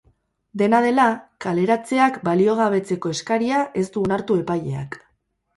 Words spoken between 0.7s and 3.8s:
dela, kaleratzeak baliogabetzeko eskaria